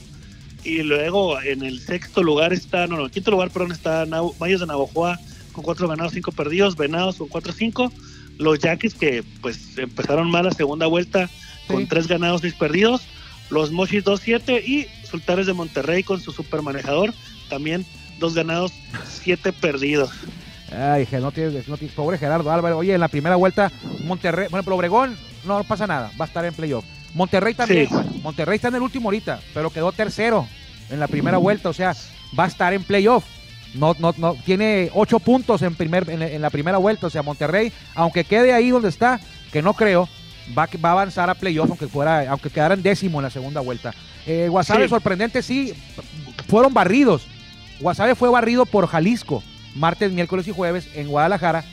[0.64, 4.06] Y luego en el sexto lugar está, no, no, en quinto lugar, perdón, está
[4.40, 5.20] Mayos de Navajoa
[5.54, 6.76] con 4 ganados, 5 perdidos.
[6.76, 7.92] Venados con 4-5.
[8.38, 11.30] Los Yaquis que pues empezaron mal la segunda vuelta
[11.68, 11.86] con Sí.
[11.88, 13.02] 3 ganados, 6 perdidos.
[13.50, 17.14] Los Mochis 2-7 y Sultanes de Monterrey con su supermanejador
[17.50, 17.86] también
[18.20, 18.72] 2 ganados,
[19.08, 20.12] 7 perdidos.
[20.72, 22.78] Ay, no tienes, no tienes, pobre Gerardo Álvarez.
[22.78, 23.72] Oye, en la primera vuelta,
[24.04, 26.86] Monterrey, bueno, pero Obregón no, no pasa nada, va a estar en playoff.
[27.14, 28.20] Monterrey también, Sí.
[28.22, 30.48] Monterrey está en el último ahorita, pero quedó tercero
[30.90, 31.96] en la primera vuelta, o sea,
[32.38, 33.24] va a estar en playoff.
[33.76, 37.22] No, no, no, tiene ocho puntos en, primer, en, en la primera vuelta, o sea,
[37.22, 39.20] Monterrey, aunque quede ahí donde está,
[39.52, 40.10] que no creo,
[40.58, 43.30] va, a- va a avanzar a playoff, aunque fuera, aunque quedara en décimo en la
[43.30, 43.94] segunda vuelta.
[44.26, 44.90] Eh, Guasave, Sí.
[44.90, 45.74] sorprendente, sí,
[46.48, 47.28] fueron barridos.
[47.80, 49.44] Guasave fue barrido por Jalisco,
[49.76, 51.64] martes, miércoles y jueves en Guadalajara.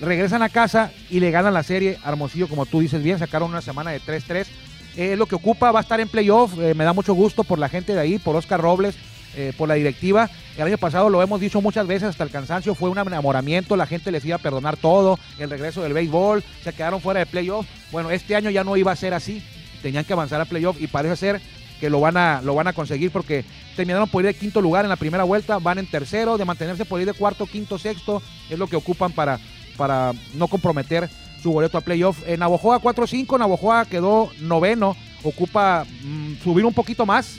[0.00, 1.98] Regresan a casa y le ganan la serie.
[2.04, 4.48] Hermosillo, como tú dices bien, sacaron una semana de 3-3.
[4.96, 6.58] Eh, lo que ocupa, va a estar en playoff.
[6.58, 8.94] eh, me da mucho gusto por la gente de ahí, por Oscar Robles,
[9.34, 10.28] eh, por la directiva.
[10.56, 13.86] El año pasado lo hemos dicho muchas veces hasta el cansancio, fue un enamoramiento, la
[13.86, 17.66] gente les iba a perdonar todo, el regreso del béisbol, se quedaron fuera de playoff.
[17.90, 19.42] Bueno, este año ya no iba a ser así,
[19.80, 21.40] tenían que avanzar a playoff y parece ser
[21.80, 24.84] que lo van a, lo van a conseguir porque terminaron por ir de quinto lugar
[24.84, 28.22] en la primera vuelta, van en tercero, de mantenerse por ir de cuarto, quinto, sexto,
[28.50, 29.40] es lo que ocupan para,
[29.78, 31.08] para no comprometer
[31.42, 32.18] su boleto a playoff.
[32.26, 37.36] En Navojoa 4-5, Navojoa quedó noveno, ocupa mm, subir un poquito más,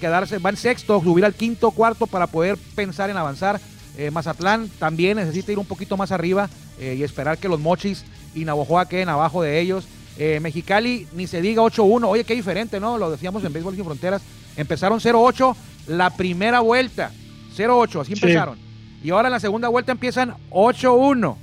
[0.00, 3.60] quedarse, va en sexto, subir al quinto, cuarto para poder pensar en avanzar.
[3.96, 8.04] Eh, Mazatlán también necesita ir un poquito más arriba eh, y esperar que los Mochis
[8.34, 9.86] y Navojoa queden abajo de ellos.
[10.18, 12.06] Eh, Mexicali, ni se diga 8-1.
[12.08, 12.98] Oye, qué diferente, ¿no?
[12.98, 14.22] Lo decíamos en Béisbol Sin Fronteras.
[14.56, 15.54] Empezaron 0-8
[15.88, 17.10] la primera vuelta.
[17.56, 18.20] 0-8, así Sí.
[18.22, 18.58] empezaron.
[19.02, 21.36] Y ahora en la segunda vuelta empiezan 8-1.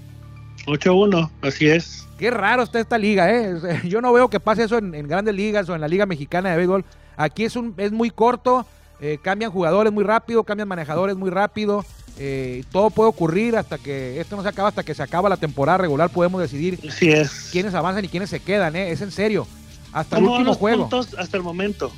[0.65, 2.05] 8-1, así es.
[2.17, 3.81] Qué raro está esta liga, ¿eh?
[3.85, 6.51] Yo no veo que pase eso en, en grandes ligas o en la Liga Mexicana
[6.51, 6.85] de Béisbol.
[7.17, 8.65] Aquí es, un, es muy corto,
[9.01, 11.85] eh, cambian jugadores muy rápido, cambian manejadores muy rápido.
[12.17, 15.37] eh, todo puede ocurrir hasta que esto no se acaba, hasta que se acaba la
[15.37, 16.09] temporada regular.
[16.09, 17.49] Podemos decidir Así es.
[17.51, 18.91] quiénes avanzan y quiénes se quedan, ¿eh?
[18.91, 19.47] Es en serio.
[19.91, 20.81] Hasta el ¿Cómo van último los juego.
[20.89, 21.91] puntos hasta el momento?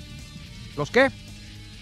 [0.75, 1.09] ¿Los qué?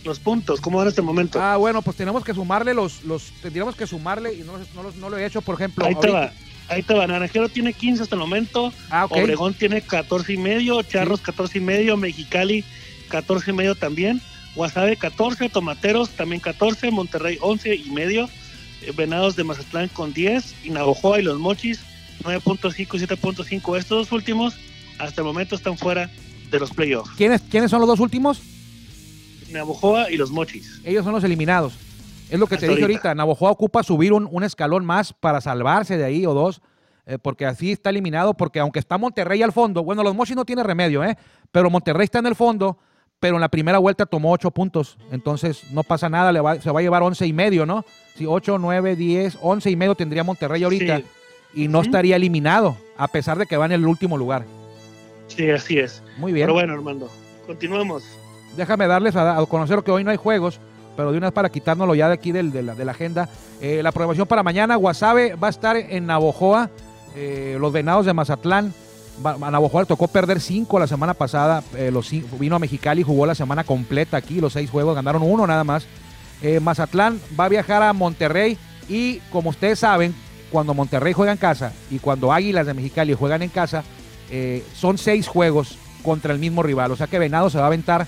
[0.03, 1.41] Los puntos, ¿cómo van hasta el momento?
[1.41, 5.09] Ah, bueno, pues tenemos que sumarle los, los tendríamos que sumarle y no, no, no
[5.09, 5.85] lo he hecho, por ejemplo.
[5.85, 6.31] ahí te va.
[6.69, 7.05] Ahí te va.
[7.07, 8.73] Naranjero tiene 15 hasta el momento.
[8.89, 9.05] Ah.
[9.09, 10.81] Obregón tiene 14 y medio.
[10.83, 11.97] Charros 14 y medio.
[11.97, 12.63] Mexicali
[13.09, 14.21] 14 y medio también.
[14.55, 15.49] Guasave 14.
[15.49, 16.89] Tomateros también 14.
[16.91, 18.29] Monterrey 11 y medio.
[18.81, 20.55] eh, Venados de Mazatlán con 10.
[20.63, 21.79] Y Navojoa y los Mochis
[22.23, 23.77] 9.5 y 7.5.
[23.77, 24.55] Estos dos últimos
[24.99, 26.09] hasta el momento están fuera
[26.49, 27.11] de los playoffs.
[27.17, 28.39] ¿Quiénes, ¿Quiénes son los dos últimos?
[29.51, 30.79] Navojoa y los Mochis.
[30.83, 31.73] Ellos son los eliminados.
[32.29, 33.13] Es lo que te dije ahorita.
[33.15, 36.61] Navojoa ocupa subir un, un escalón más para salvarse de ahí o dos,
[37.05, 38.33] eh, porque así está eliminado.
[38.33, 41.17] Porque aunque está Monterrey al fondo, bueno, los Mochis no tiene remedio, ¿eh?
[41.51, 42.77] Pero Monterrey está en el fondo,
[43.19, 44.97] pero en la primera vuelta tomó ocho puntos.
[45.11, 47.85] Entonces no pasa nada, le va- se va a llevar once y medio, ¿no?
[48.15, 51.05] Si 8, 9, 10, 11 y medio tendría Monterrey ahorita Sí.
[51.55, 54.45] y no estaría eliminado, a pesar de que va en el último lugar.
[55.27, 56.01] Sí, así es.
[56.17, 56.45] Muy bien.
[56.45, 57.09] Pero bueno, Armando,
[57.47, 58.03] continuamos.
[58.57, 60.59] déjame darles a, a conocer que hoy no hay juegos,
[60.95, 63.29] pero de una vez para quitárnoslo ya de aquí de, la, agenda.
[63.61, 66.69] Eh, la programación para mañana, Guasave va a estar en Navojoa,
[67.15, 68.73] eh, los Venados de Mazatlán.
[69.23, 73.03] A Navojoa le tocó perder cinco la semana pasada, eh, los vino a Mexicali y
[73.03, 75.85] jugó la semana completa aquí, los seis juegos, ganaron uno nada más.
[76.61, 78.57] Mazatlán va a viajar a Monterrey
[78.89, 80.13] y como ustedes saben,
[80.51, 83.85] cuando Monterrey juega en casa y cuando Águilas de Mexicali juegan en casa,
[84.75, 86.91] son seis juegos contra el mismo rival.
[86.91, 88.07] O sea que Venado se va a aventar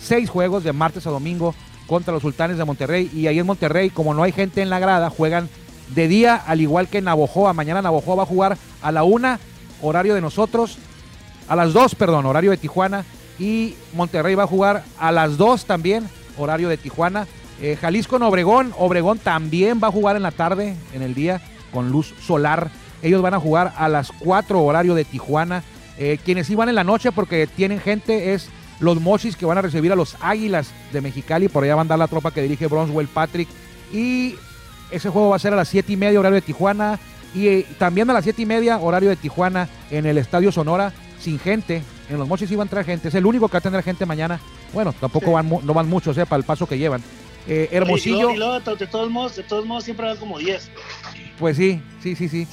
[0.00, 1.54] seis juegos de martes a domingo
[1.90, 3.10] contra los Sultanes de Monterrey.
[3.12, 5.48] Y ahí en Monterrey, como no hay gente en la grada, juegan
[5.88, 7.52] de día, al igual que Navojoa.
[7.52, 9.40] Mañana Navojoa va a jugar a la una,
[9.82, 10.78] horario de nosotros,
[11.48, 13.04] a las dos, perdón, horario de Tijuana.
[13.40, 17.26] Y Monterrey va a jugar a las dos también, horario de Tijuana.
[17.60, 18.72] Eh, Jalisco en Obregón.
[18.78, 22.70] Obregón también va a jugar en la tarde, en el día, con luz solar.
[23.02, 25.64] Ellos van a jugar a las 4 horario de Tijuana.
[25.98, 28.48] Eh, quienes iban en la noche porque tienen gente es
[28.80, 31.48] los Mochis que van a recibir a los Águilas de Mexicali.
[31.48, 33.48] Por allá va a andar la tropa que dirige Bronswell Patrick.
[33.92, 34.34] Y
[34.90, 36.98] ese juego va a ser a las 7 y media horario de Tijuana.
[37.34, 40.92] Y eh, también a las 7 y media horario de Tijuana en el Estadio Sonora
[41.20, 41.82] sin gente.
[42.08, 43.08] En los Mochis iban a entrar gente.
[43.08, 44.40] Es el único que va a tener gente mañana.
[44.72, 45.32] Bueno, tampoco Sí.
[45.32, 47.02] van, no van muchos, eh, para el paso que llevan.
[47.46, 48.30] Eh, Hermosillo.
[48.30, 50.70] Y y de todos modos, de todos modos siempre van como 10.
[51.40, 52.46] Pues sí, sí, sí, sí,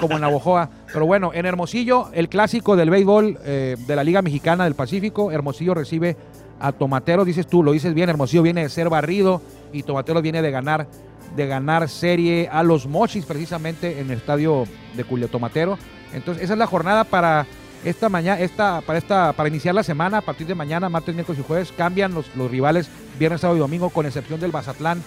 [0.00, 0.68] como en Navojoa.
[0.92, 5.30] Pero bueno, en Hermosillo, el clásico del béisbol eh, de la Liga Mexicana del Pacífico,
[5.30, 6.16] Hermosillo recibe
[6.58, 9.40] a Tomateros, dices tú, lo dices bien, Hermosillo viene de ser barrido
[9.72, 10.88] y Tomateros viene de ganar,
[11.36, 14.64] de ganar serie a los Mochis precisamente en el estadio
[14.96, 15.78] de Julio Tomatero.
[16.12, 17.46] Entonces, esa es la jornada para
[17.84, 21.40] esta mañana, esta, para esta, para iniciar la semana, a partir de mañana, martes, miércoles
[21.40, 25.00] y jueves, cambian los, los rivales viernes, sábado y domingo, con excepción del Bazatlán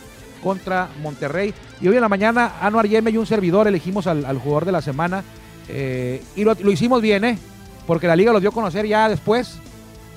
[0.50, 1.56] contra Monterrey.
[1.82, 4.72] Y hoy en la mañana, Anuar Yeme y un servidor elegimos al, al jugador de
[4.74, 5.24] la semana.
[5.70, 7.40] eh, y lo, lo hicimos bien, ¿eh?
[7.88, 9.56] Porque la liga lo dio a conocer ya después.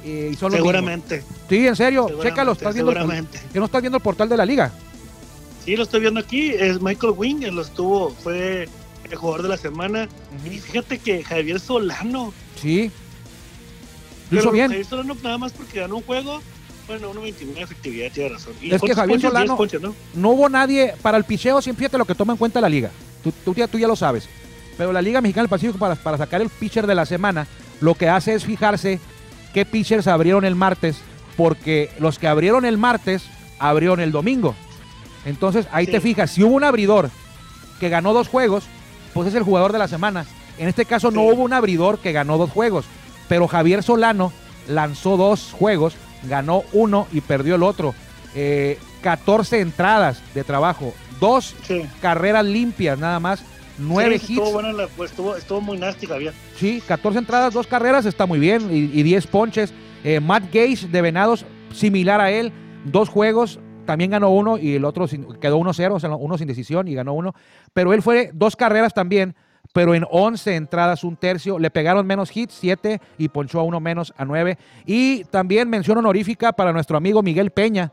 [0.04, 1.24] eh, y son Seguramente.
[1.48, 2.08] Sí, en serio.
[2.22, 3.40] Chécalo, estás viendo el, seguramente.
[3.52, 4.70] que no estás viendo el portal de la liga.
[5.64, 6.50] Sí, lo estoy viendo aquí.
[6.50, 8.68] Es Michael Wing, él lo estuvo, fue
[9.10, 10.08] el jugador de la semana.
[10.44, 12.34] Y fíjate que Javier Solano.
[12.60, 12.90] Sí.
[14.30, 14.68] Lo hizo bien.
[14.68, 16.42] Javier Solano nada más porque ganó un juego.
[16.88, 18.54] Bueno, 1.29 de efectividad, tiene razón.
[18.60, 19.30] ¿Y Es que Javier ponches?
[19.30, 19.94] Solano- 10 ponches, ¿no?
[20.14, 22.90] no hubo nadie para el picheo, siempre fíjate lo que toma en cuenta la liga.
[23.22, 24.28] Tú, tú ya, tú ya lo sabes.
[24.76, 27.46] Pero la Liga Mexicana del Pacífico para, para sacar el pitcher de la semana,
[27.80, 29.00] lo que hace es fijarse
[29.52, 30.98] qué pitchers abrieron el martes,
[31.36, 33.24] porque los que abrieron el martes
[33.58, 34.54] abrieron el domingo.
[35.26, 35.92] Entonces ahí Sí.
[35.92, 37.10] te fijas, si hubo un abridor
[37.80, 38.64] que ganó dos juegos,
[39.14, 40.26] pues es el jugador de la semana.
[40.58, 42.84] En este caso no hubo un abridor que ganó dos juegos,
[43.28, 44.32] pero Javier Solano
[44.68, 45.94] lanzó dos juegos,
[46.24, 47.94] ganó uno y perdió el otro.
[48.34, 51.82] Eh, 14 entradas de trabajo, dos Sí.
[52.00, 53.42] carreras limpias nada más,
[53.78, 54.38] nueve Sí, hits.
[54.42, 56.32] Estuvo, buena la- pues, estuvo, estuvo muy nasty, Javier.
[56.56, 58.68] Sí, 14 entradas, dos carreras, está muy bien.
[58.70, 59.72] Y, y 10 ponches.
[60.04, 62.52] Eh, Matt Gage de Venados, similar a él,
[62.84, 66.46] dos juegos, también ganó uno y el otro sin- quedó 1-0, o sea, uno sin
[66.46, 67.34] decisión y ganó uno.
[67.72, 69.34] Pero él fue dos carreras también,
[69.72, 71.58] pero en 11 entradas, un tercio.
[71.58, 74.58] Le pegaron menos hits, 7, y ponchó a uno menos, a 9.
[74.86, 77.92] Y también mención honorífica para nuestro amigo Miguel Peña.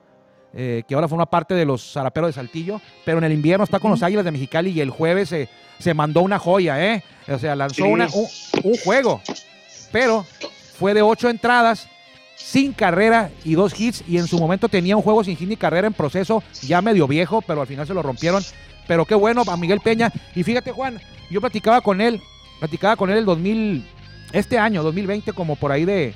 [0.57, 3.77] eh, que ahora forma parte de los zaraperos de Saltillo, pero en el invierno está
[3.79, 7.03] con los Águilas de Mexicali y el jueves se, se mandó una joya, ¿eh?
[7.27, 7.81] O sea, lanzó Sí.
[7.83, 8.25] una, un,
[8.63, 9.21] un juego,
[9.91, 10.25] pero
[10.79, 11.89] fue de ocho entradas,
[12.37, 15.57] sin carrera y dos hits, y en su momento tenía un juego sin hit ni
[15.57, 18.41] carrera en proceso, ya medio viejo, pero al final se lo rompieron.
[18.87, 20.11] Pero qué bueno a Miguel Peña.
[20.35, 22.21] Y fíjate, Juan, yo platicaba con él,
[22.59, 23.85] platicaba con él el 2000,
[24.33, 26.13] este año, 2020, como por ahí de,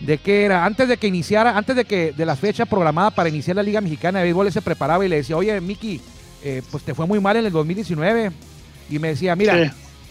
[0.00, 3.28] de que era, antes de que iniciara, antes de que de la fecha programada para
[3.28, 6.00] iniciar la Liga Mexicana de Béisbol, él se preparaba y le decía, oye, Miki,
[6.42, 8.30] eh, pues te fue muy mal en el 2019.
[8.90, 9.70] Y me decía, mira, Sí.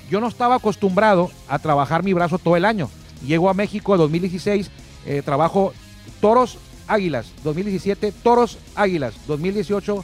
[0.10, 2.90] yo no estaba acostumbrado a trabajar mi brazo todo el año.
[3.26, 4.72] Llego a México en 2016,
[5.06, 5.74] eh, trabajo
[6.22, 7.32] toros, águilas.
[7.44, 9.14] 2017, toros, águilas.
[9.28, 10.04] 2018,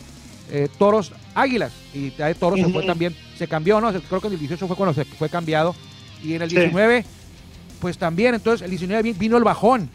[0.51, 1.71] eh, toros, águilas.
[1.93, 3.91] Y de toros se fue también, se cambió, ¿no?
[3.91, 5.75] Creo que en el 18 fue cuando se fue cambiado.
[6.23, 6.55] Y en el Sí.
[6.57, 7.05] 19,
[7.79, 8.35] pues también.
[8.35, 9.89] Entonces, el 19 vi- vino el bajón,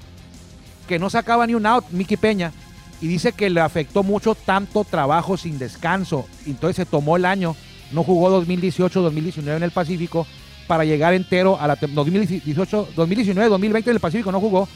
[0.89, 2.53] que no sacaba ni un out, Miki Peña.
[3.01, 6.27] Y dice que le afectó mucho tanto trabajo sin descanso.
[6.47, 7.55] Entonces se tomó el año,
[7.93, 10.27] no jugó 2018, 2019 en el Pacífico
[10.67, 14.67] para llegar entero a la tem- 2018, 2019, 2020 en el Pacífico no jugó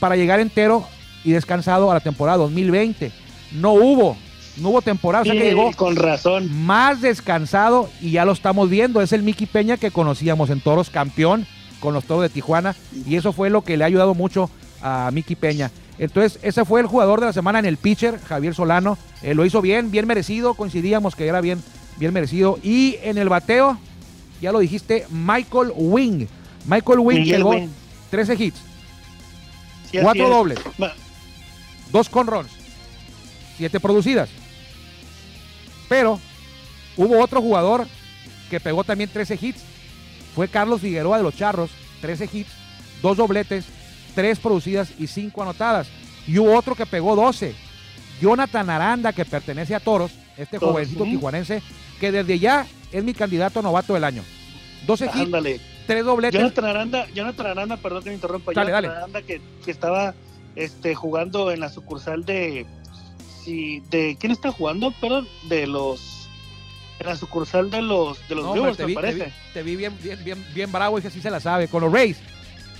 [0.00, 0.84] para llegar entero
[1.22, 3.12] y descansado a la temporada 2020.
[3.52, 4.16] No hubo,
[4.56, 6.50] no hubo temporada, o sea que Sí, llegó con razón.
[6.64, 9.00] más descansado y ya lo estamos viendo.
[9.02, 11.46] Es el Miki Peña que conocíamos en Toros, campeón
[11.80, 12.74] con los Toros de Tijuana
[13.06, 14.50] y eso fue lo que le ha ayudado mucho
[14.82, 15.70] a Miki Peña.
[15.98, 18.98] Entonces, ese fue el jugador de la semana en el pitcher, Javier Solano.
[19.22, 21.62] Eh, lo hizo bien, bien merecido, coincidíamos que era bien,
[21.98, 22.58] bien merecido.
[22.62, 23.78] Y en el bateo,
[24.42, 26.26] ya lo dijiste, Michael Wing.
[26.66, 27.68] Michael Wing Miguel pegó Wing.
[28.10, 28.58] 13 hits,
[29.90, 30.30] Sí, así cuatro es.
[30.30, 30.92] dobles, Ma-
[31.92, 32.48] dos conruns,
[33.56, 34.28] siete producidas.
[35.88, 36.20] Pero
[36.96, 37.86] hubo otro jugador
[38.50, 39.62] que pegó también 13 hits.
[40.34, 41.70] Fue Carlos Figueroa de los Charros,
[42.00, 42.50] 13 hits,
[43.02, 43.64] dos dobletes,
[44.14, 45.88] tres producidas y cinco anotadas.
[46.26, 47.54] Y hubo otro que pegó 12.
[48.20, 51.62] Jonathan Aranda, que pertenece a Toros, este Toros, jovencito tijuanense,
[52.00, 54.22] que desde ya es mi candidato a novato del año.
[54.86, 55.60] 12 hits, Ándale.
[55.86, 56.40] tres dobletes.
[56.40, 58.52] Jonathan Aranda, Jonathan Aranda, perdón que me interrumpa.
[58.54, 58.98] Dale, Jonathan dale.
[58.98, 60.14] Aranda que, que estaba
[60.54, 62.66] este, jugando en la sucursal de,
[63.46, 64.16] sí, de.
[64.20, 64.90] ¿Quién está jugando?
[65.00, 66.28] Perdón, de los.
[66.98, 69.24] En la sucursal de los, de los No, Brewers, te, me te, parece.
[69.26, 71.68] vi, te vi bien, bien, bien, bien bravo y que sí se la sabe.
[71.68, 72.16] Con los Rays.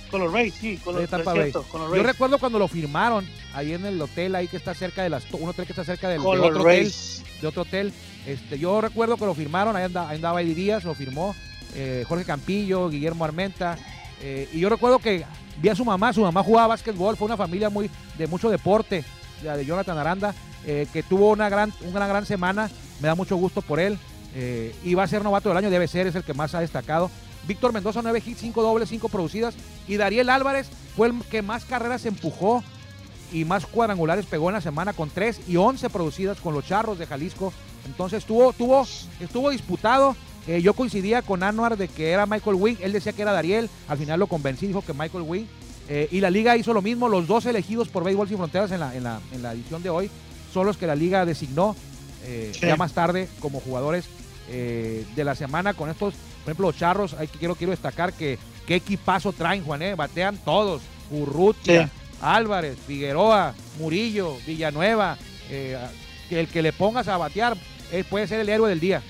[0.09, 2.03] Con los Rays, sí, con de los, los Yo Rays.
[2.03, 5.49] recuerdo cuando lo firmaron ahí en el hotel ahí que está cerca de las un
[5.49, 7.23] hotel que está cerca del Con de los otro hotel, Rays.
[7.41, 7.93] de otro hotel.
[8.25, 11.35] Este, yo recuerdo que lo firmaron, ahí andaba, ahí andaba Eddie Díaz, lo firmó
[11.75, 13.77] eh, Jorge Campillo, Guillermo Armenta.
[14.21, 15.25] eh, y yo recuerdo que
[15.61, 19.03] vi a su mamá, su mamá jugaba básquetbol, fue una familia muy de mucho deporte,
[19.43, 20.33] la de Jonathan Aranda,
[20.65, 22.69] eh, que tuvo una gran, una gran semana,
[22.99, 23.97] me da mucho gusto por él.
[24.35, 26.59] eh, y va a ser novato del año, debe ser, es el que más ha
[26.59, 27.09] destacado.
[27.47, 29.55] Víctor Mendoza, 9 hits, 5 dobles, 5 producidas.
[29.87, 32.63] Y Dariel Álvarez fue el que más carreras empujó
[33.31, 36.99] y más cuadrangulares pegó en la semana con 3 y 11 producidas con los Charros
[36.99, 37.51] de Jalisco.
[37.85, 38.85] Entonces estuvo, tuvo,
[39.19, 40.15] estuvo disputado.
[40.45, 42.77] Eh, yo coincidía con Anuar de que era Michael Wing.
[42.81, 43.69] Él decía que era Dariel.
[43.87, 45.45] Al final lo convencí, dijo que Michael Wing.
[45.89, 47.07] Eh, y la liga hizo lo mismo.
[47.07, 49.89] Los dos elegidos por Béisbol Sin Fronteras en la, en la, en la edición de
[49.89, 50.09] hoy
[50.53, 51.75] son los que la liga designó
[52.25, 52.65] eh, Sí.
[52.65, 54.05] ya más tarde como jugadores
[54.49, 56.13] eh, de la semana con estos.
[56.43, 59.95] Por ejemplo, los Charros, hay que, quiero, quiero destacar que qué equipazo traen, Juan, eh,
[59.95, 60.81] batean todos.
[61.09, 61.91] Urrutia, Sí.
[62.21, 65.17] Álvarez, Figueroa, Murillo, Villanueva.
[65.47, 65.77] que
[66.41, 67.55] el que le pongas a batear
[68.09, 69.01] puede ser el héroe del día.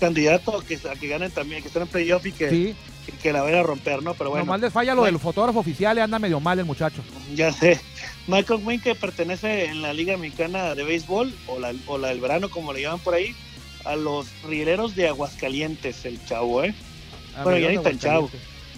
[0.00, 2.74] Candidato a que, a que ganen también, que estén en playoff y que, Sí,
[3.22, 4.14] que la vayan a romper, ¿no?
[4.14, 5.18] Pero bueno, nomás les falla lo Bueno.
[5.18, 7.02] del fotógrafo oficial, le anda medio mal el muchacho.
[7.34, 7.80] ya sé.
[8.26, 12.20] Michael Wynn que pertenece en la Liga Mexicana de Béisbol, o la, o la del
[12.20, 13.34] verano, como le llaman por ahí,
[13.84, 16.74] a los rieleros de Aguascalientes, el chavo, ¿eh?
[17.42, 18.30] Bueno, ya ni tan chavo.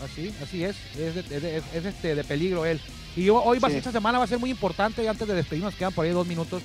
[0.03, 2.81] Así, así es, es, de, es de- es- es, este, de peligro él.
[3.17, 3.77] Y yo, hoy va, Sí.
[3.77, 6.27] esta semana va a ser muy importante, y antes de despedirnos, quedan por ahí dos
[6.27, 6.63] minutos,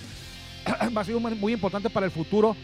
[0.97, 2.55] va a ser muy importante para el futuro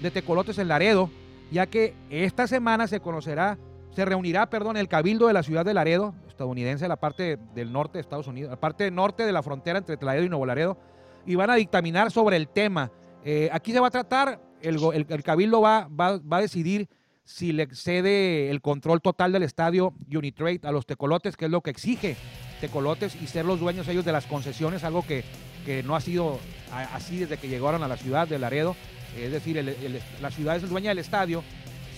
[0.00, 1.10] de Tecolotes en Laredo,
[1.50, 3.58] ya que esta semana se conocerá,
[3.94, 7.98] se reunirá, perdón, el cabildo de la ciudad de Laredo, estadounidense, la parte del norte
[7.98, 10.78] de Estados Unidos, la parte norte de la frontera entre Laredo y Nuevo Laredo,
[11.26, 12.90] y van a dictaminar sobre el tema.
[13.24, 16.88] Eh, aquí se va a tratar, el, cabildo va, a decidir
[17.24, 21.60] si le cede el control total del estadio Unitrade a los tecolotes, que es lo
[21.60, 22.16] que exige
[22.60, 25.24] Tecolotes y ser los dueños ellos de las concesiones, algo que,
[25.66, 26.38] que no ha sido
[26.94, 28.76] así desde que llegaron a la ciudad de Laredo.
[29.18, 29.76] Es decir,
[30.20, 31.42] la ciudad es dueña del estadio,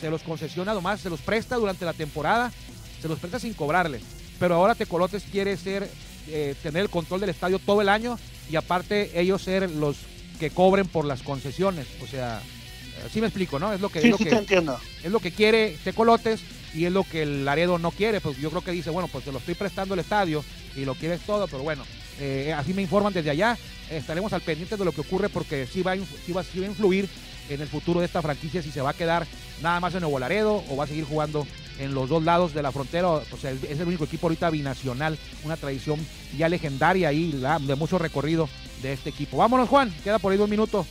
[0.05, 2.53] se los concesiona nomás, se los presta durante la temporada,
[3.01, 4.03] se los presta sin cobrarle.
[4.39, 5.89] Pero ahora Tecolotes quiere ser,
[6.29, 8.19] eh, tener el control del estadio todo el año
[8.51, 9.97] y aparte ellos ser los
[10.39, 11.87] que cobren por las concesiones.
[12.03, 13.73] O sea, eh, sí me explico, ¿no?
[13.73, 14.79] Es lo que, es lo sí que te entiendo.
[15.03, 16.41] es lo que quiere Tecolotes
[16.75, 18.21] y es lo que el Laredo no quiere.
[18.21, 20.45] Pues yo creo que dice, bueno, pues te lo estoy prestando el estadio
[20.77, 21.83] y lo quieres todo, pero bueno,
[22.21, 23.59] eh, así me informan desde allá.
[23.91, 27.09] Estaremos al pendiente de lo que ocurre porque sí va, a influir
[27.49, 29.27] en el futuro de esta franquicia si se va a quedar
[29.63, 31.47] nada más en Nuevo Laredo o va a seguir jugando
[31.79, 33.09] en los dos lados de la frontera.
[33.09, 36.05] O sea, es el único equipo ahorita binacional, una tradición
[36.37, 38.49] ya legendaria y de mucho recorrido
[38.83, 39.37] de este equipo.
[39.37, 40.87] Vámonos, Juan, queda por ahí dos minutos.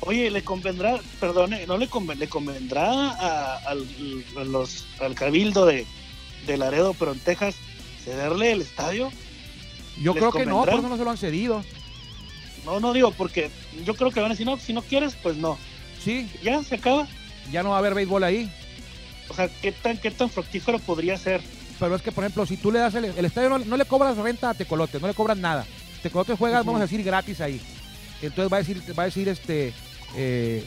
[0.00, 3.10] Oye, le convendrá, perdone, no le, conven- le convendrá
[3.58, 3.86] al,
[5.14, 5.86] cabildo de
[6.56, 7.54] Laredo, pero en Texas,
[8.04, 9.12] cederle el estadio.
[10.00, 11.62] Yo ¿Les creo que no, por eso no se lo han cedido.
[12.64, 13.50] No, no digo, porque
[13.84, 15.58] yo creo que van a decir, no, si no quieres, pues no.
[16.02, 17.06] Sí, Ya se acaba.
[17.50, 18.50] ya no va a haber béisbol ahí.
[19.28, 21.40] O sea, ¿qué tan, qué tan fructífero podría ser?
[21.78, 23.84] Pero es que, por ejemplo, si tú le das el, el estadio, no, no le
[23.84, 25.66] cobras renta a Tecolote, no le cobran nada.
[26.02, 27.60] Tecolote juega, vamos a decir, gratis ahí.
[28.20, 29.72] Entonces va a decir, va a decir este,
[30.16, 30.64] eh,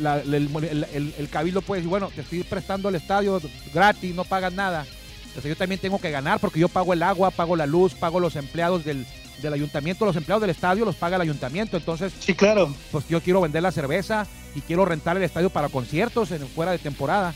[0.00, 3.40] la- el, el- el- el cabildo puede decir, bueno, te estoy prestando el estadio
[3.74, 4.86] gratis, no pagas nada.
[5.30, 8.20] Entonces yo también tengo que ganar porque yo pago el agua, pago la luz, pago
[8.20, 9.06] los empleados del,
[9.42, 11.76] del ayuntamiento, los empleados del estadio los paga el ayuntamiento.
[11.76, 12.74] Entonces, Sí, claro.
[12.90, 16.72] pues yo quiero vender la cerveza y quiero rentar el estadio para conciertos en, fuera
[16.72, 17.32] de temporada.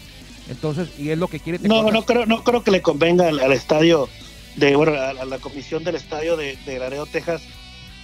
[0.50, 1.92] Entonces, y es lo que quiere No, Tecolote.
[1.92, 4.08] no creo, no creo que le convenga al, al estadio
[4.56, 7.42] de, bueno, a, a la comisión del estadio de, de Laredo, Texas,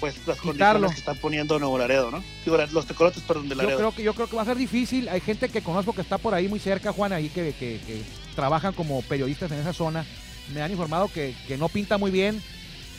[0.01, 0.53] pues las Quitarlo.
[0.89, 2.25] condiciones que están poniendo Nuevo Laredo, ¿no?
[2.73, 3.79] Los tecolotes, perdón, de Yo Laredo.
[3.79, 5.09] creo que yo creo que va a ser difícil.
[5.09, 8.03] Hay gente que conozco que está por ahí muy cerca, Juan, ahí que, que- que
[8.35, 10.05] trabajan como periodistas en esa zona.
[10.55, 12.43] Me han informado que, que no pinta muy bien.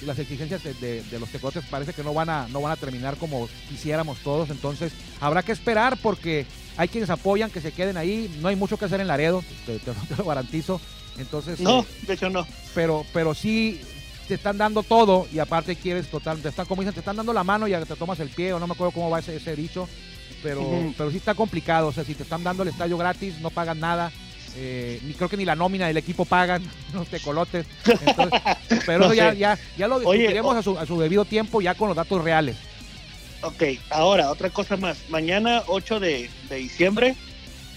[0.06, 2.76] Las exigencias de, de- de los tecotes parece que no van a no van a
[2.76, 4.50] terminar como quisiéramos todos.
[4.50, 6.46] Entonces habrá que esperar porque
[6.78, 8.36] hay quienes apoyan que se queden ahí.
[8.42, 10.80] No hay mucho que hacer en Laredo, te, te- te lo garantizo.
[11.18, 12.48] Entonces, No, eh, de hecho no.
[12.74, 13.80] pero, pero sí
[14.28, 17.34] te están dando todo y aparte quieres total, te están, como dicen, te están dando
[17.34, 19.36] la mano y ya te tomas el pie, o no me acuerdo cómo va ese,
[19.36, 19.88] ese dicho,
[20.42, 23.50] pero, pero sí está complicado, o sea, si te están dando el estadio gratis, no
[23.50, 24.12] pagan nada,
[24.56, 27.66] eh, ni creo que ni la nómina del equipo pagan, los tecolotes,
[28.06, 28.42] Entonces,
[28.86, 31.76] pero No eso ya, ya, ya lo discutiremos a, su, a su debido tiempo, ya
[31.76, 32.58] con los datos reales.
[33.44, 35.10] Ok, ahora, otra cosa más.
[35.10, 37.16] Mañana, 8 de, de diciembre,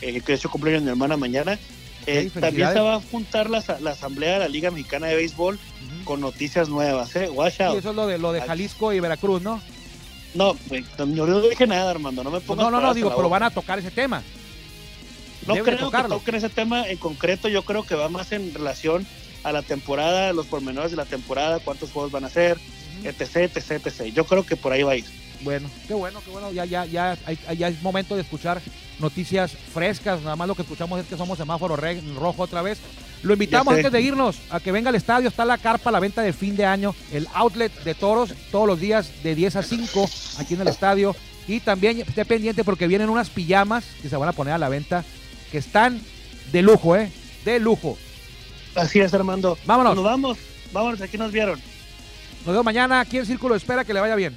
[0.03, 1.59] eh, que es su cumpleaños de mi hermana mañana,
[2.07, 5.59] eh, también se va a juntar la, la asamblea de la Liga Mexicana de Béisbol
[6.05, 7.29] con noticias nuevas, ¿eh?
[7.31, 8.41] Watch Y eso es lo de, lo de.
[8.41, 9.61] Jalisco y Veracruz, ¿no?
[10.35, 10.57] No,
[10.99, 13.45] no, no dije nada, Armando, no me No, pongas no, no, palabras digo, pero van
[13.45, 14.23] a tocar ese tema.
[15.47, 18.53] No Deben creo que toquen ese tema en concreto, yo creo que va más en
[18.53, 19.07] relación
[19.45, 22.59] a la temporada, los pormenores de la temporada, cuántos juegos van a hacer,
[23.05, 24.05] etc, etc, etc.
[24.13, 25.05] Yo creo que por ahí va a ir.
[25.43, 26.51] Bueno, qué bueno, qué bueno.
[26.53, 28.61] Ya, ya, ya, hay- ya es momento de escuchar
[28.99, 30.23] noticias frescas.
[30.23, 32.79] Nada más lo que escuchamos es que somos semáforo re- rojo otra vez.
[33.23, 35.29] Lo invitamos antes de irnos a que venga al estadio.
[35.29, 38.79] Está la carpa, la venta de fin de año, el outlet de toros, todos los
[38.81, 40.09] días de 10 a 5
[40.39, 41.17] aquí en el estadio.
[41.49, 44.69] Y también esté pendiente porque vienen unas pijamas que se van a poner a la
[44.69, 45.05] venta
[45.51, 46.01] que están
[46.53, 47.11] de lujo, ¿eh?
[47.45, 47.99] De lujo.
[48.75, 49.59] Así es, Armando.
[49.67, 49.95] Vámonos.
[49.95, 50.39] Nos vamos,
[50.73, 51.59] vámonos, aquí nos vieron.
[52.45, 53.85] Nos vemos mañana aquí en Círculo Espera.
[53.85, 54.37] Que le vaya bien.